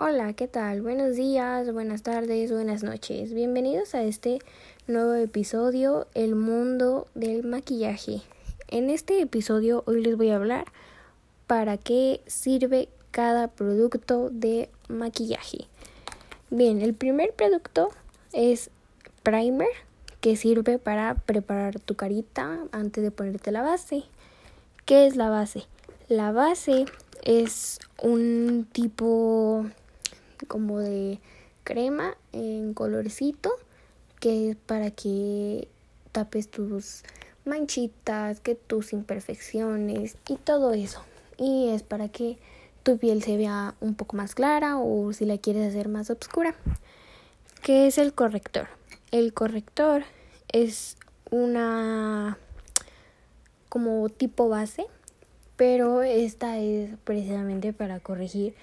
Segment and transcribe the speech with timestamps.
[0.00, 0.82] Hola, ¿qué tal?
[0.82, 3.32] Buenos días, buenas tardes, buenas noches.
[3.32, 4.40] Bienvenidos a este
[4.88, 8.20] nuevo episodio, El mundo del maquillaje.
[8.66, 10.64] En este episodio hoy les voy a hablar
[11.46, 15.68] para qué sirve cada producto de maquillaje.
[16.50, 17.90] Bien, el primer producto
[18.32, 18.70] es
[19.22, 19.68] primer,
[20.20, 24.02] que sirve para preparar tu carita antes de ponerte la base.
[24.86, 25.66] ¿Qué es la base?
[26.08, 26.84] La base
[27.22, 29.64] es un tipo
[30.48, 31.20] como de
[31.64, 33.52] crema en colorcito
[34.24, 35.68] que es para que
[36.12, 37.02] tapes tus
[37.44, 41.02] manchitas, que tus imperfecciones y todo eso.
[41.36, 42.38] Y es para que
[42.84, 46.54] tu piel se vea un poco más clara o si la quieres hacer más oscura.
[47.62, 48.68] ¿Qué es el corrector?
[49.10, 50.04] El corrector
[50.52, 50.96] es
[51.30, 52.38] una
[53.68, 54.86] como tipo base,
[55.56, 58.54] pero esta es precisamente para corregir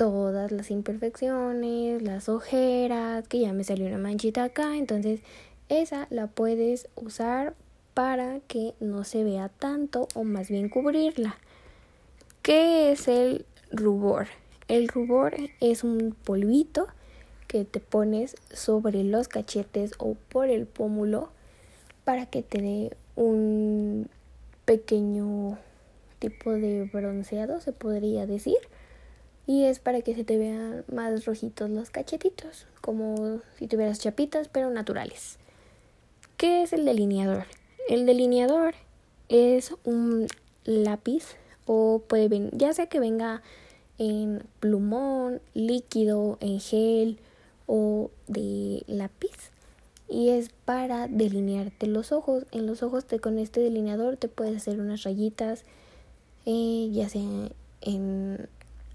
[0.00, 5.20] todas las imperfecciones, las ojeras, que ya me salió una manchita acá, entonces
[5.68, 7.52] esa la puedes usar
[7.92, 11.36] para que no se vea tanto o más bien cubrirla.
[12.40, 14.28] ¿Qué es el rubor?
[14.68, 16.86] El rubor es un polvito
[17.46, 21.28] que te pones sobre los cachetes o por el pómulo
[22.04, 24.08] para que te dé un
[24.64, 25.58] pequeño
[26.20, 28.56] tipo de bronceado, se podría decir
[29.46, 34.48] y es para que se te vean más rojitos los cachetitos, como si tuvieras chapitas
[34.48, 35.38] pero naturales.
[36.36, 37.46] ¿Qué es el delineador?
[37.88, 38.74] El delineador
[39.28, 40.26] es un
[40.64, 43.42] lápiz o puede venir, ya sea que venga
[43.98, 47.18] en plumón, líquido, en gel
[47.66, 49.50] o de lápiz
[50.10, 52.44] y es para delinearte los ojos.
[52.50, 55.64] En los ojos te, con este delineador te puedes hacer unas rayitas,
[56.46, 58.48] eh, ya sea en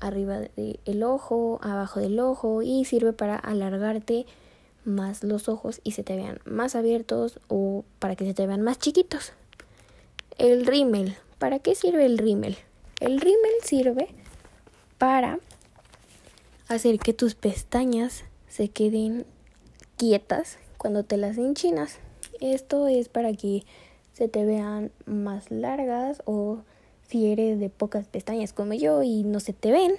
[0.07, 4.25] arriba del ojo, abajo del ojo y sirve para alargarte
[4.83, 8.61] más los ojos y se te vean más abiertos o para que se te vean
[8.61, 9.33] más chiquitos.
[10.37, 11.15] El rímel.
[11.39, 12.57] ¿Para qué sirve el rímel?
[12.99, 14.07] El rímel sirve
[14.97, 15.39] para
[16.67, 19.25] hacer que tus pestañas se queden
[19.97, 21.99] quietas cuando te las enchinas.
[22.39, 23.63] Esto es para que
[24.13, 26.59] se te vean más largas o
[27.07, 29.93] si eres de pocas pestañas como yo y no se te ven,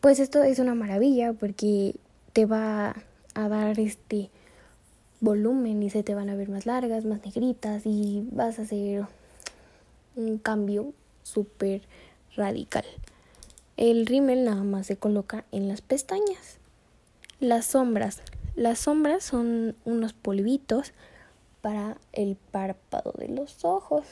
[0.00, 1.94] pues esto es una maravilla porque
[2.32, 2.94] te va
[3.34, 4.30] a dar este
[5.20, 9.06] volumen y se te van a ver más largas, más negritas y vas a hacer
[10.16, 11.82] un cambio súper
[12.36, 12.84] radical.
[13.76, 16.58] El rímel nada más se coloca en las pestañas.
[17.40, 18.22] Las sombras.
[18.56, 20.92] Las sombras son unos polvitos
[21.60, 24.04] para el párpado de los ojos.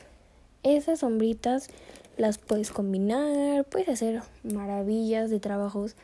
[0.66, 1.68] Esas sombritas
[2.16, 5.94] las puedes combinar, puedes hacer maravillas de trabajos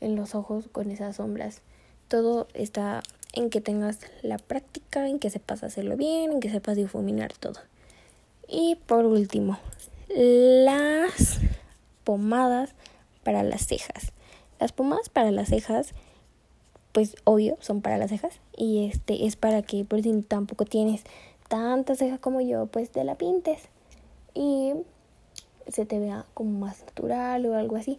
[0.00, 1.62] en los ojos con esas sombras.
[2.08, 6.74] Todo está en que tengas la práctica, en que sepas hacerlo bien, en que sepas
[6.74, 7.60] difuminar todo.
[8.48, 9.56] Y por último,
[10.08, 11.38] las
[12.02, 12.74] pomadas
[13.22, 14.10] para las cejas.
[14.58, 15.94] Las pomadas para las cejas,
[16.90, 18.40] pues obvio, son para las cejas.
[18.56, 21.04] Y este es para que por si tampoco tienes
[21.46, 23.68] tanta ceja como yo, pues te la pintes.
[24.38, 24.72] Y
[25.66, 27.98] se te vea como más natural o algo así.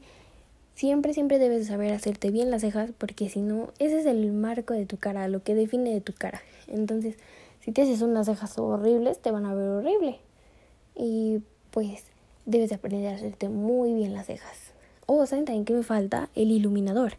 [0.74, 4.74] Siempre, siempre debes saber hacerte bien las cejas porque si no, ese es el marco
[4.74, 6.42] de tu cara, lo que define de tu cara.
[6.68, 7.18] Entonces,
[7.60, 10.20] si te haces unas cejas horribles, te van a ver horrible.
[10.96, 11.42] Y
[11.72, 12.06] pues
[12.46, 14.72] debes aprender a hacerte muy bien las cejas.
[15.06, 16.30] Oh, ¿saben también que me falta?
[16.36, 17.16] El iluminador.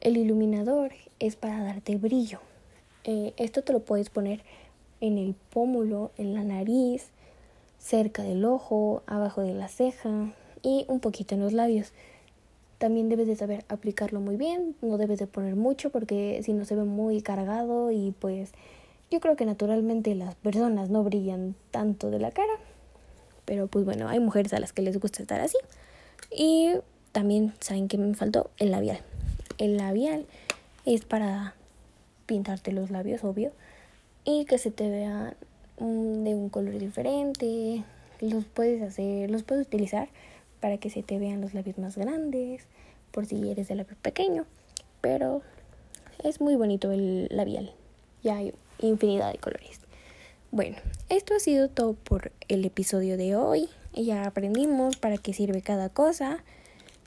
[0.00, 0.90] El iluminador
[1.20, 2.40] es para darte brillo.
[3.04, 4.40] Eh, esto te lo puedes poner
[5.00, 7.10] en el pómulo, en la nariz,
[7.86, 10.32] cerca del ojo, abajo de la ceja
[10.62, 11.92] y un poquito en los labios.
[12.78, 16.64] También debes de saber aplicarlo muy bien, no debes de poner mucho porque si no
[16.64, 18.50] se ve muy cargado y pues
[19.08, 22.52] yo creo que naturalmente las personas no brillan tanto de la cara.
[23.44, 25.56] Pero pues bueno, hay mujeres a las que les gusta estar así.
[26.36, 26.72] Y
[27.12, 28.98] también saben que me faltó el labial.
[29.58, 30.26] El labial
[30.84, 31.54] es para
[32.26, 33.52] pintarte los labios, obvio,
[34.24, 35.36] y que se te vean
[35.78, 37.84] de un color diferente.
[38.20, 40.08] Los puedes hacer, los puedes utilizar
[40.60, 42.66] para que se te vean los labios más grandes,
[43.10, 44.46] por si eres de labio pequeño.
[45.00, 45.42] Pero
[46.24, 47.72] es muy bonito el labial.
[48.22, 49.80] Ya hay infinidad de colores.
[50.50, 50.76] Bueno,
[51.08, 53.68] esto ha sido todo por el episodio de hoy.
[53.92, 56.42] Ya aprendimos para qué sirve cada cosa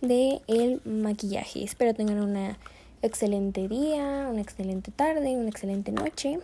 [0.02, 1.64] de el maquillaje.
[1.64, 2.58] Espero tengan una
[3.02, 6.40] excelente día, una excelente tarde, una excelente noche.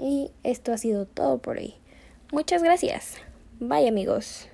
[0.00, 1.74] Y esto ha sido todo por hoy.
[2.32, 3.16] Muchas gracias.
[3.58, 4.48] Bye amigos.